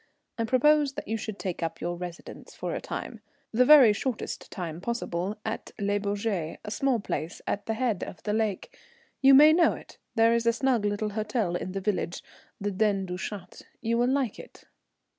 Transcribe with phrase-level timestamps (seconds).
[0.39, 3.19] "I propose that you should take up your residence for a time
[3.51, 8.23] the very shortest time possible at Le Bourget, a small place at the head of
[8.23, 8.75] the lake.
[9.21, 12.23] You may know it; there is a snug little hotel in the village,
[12.59, 13.61] the Dent du Chat.
[13.79, 14.63] You will like it."